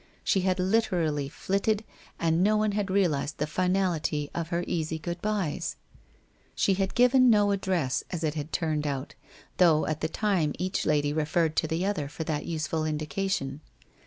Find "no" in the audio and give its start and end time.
2.41-2.57, 7.29-7.51